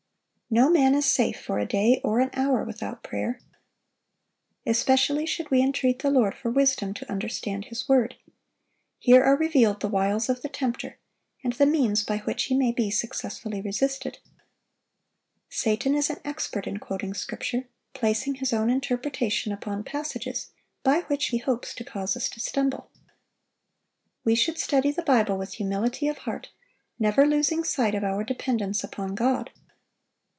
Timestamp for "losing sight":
27.25-27.95